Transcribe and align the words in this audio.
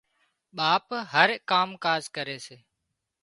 ٻاپ 0.57 0.85
هر 1.13 1.29
ڪام 1.51 1.69
ڪاز 1.83 2.03
ڪري 2.15 2.37
سي 2.45 2.57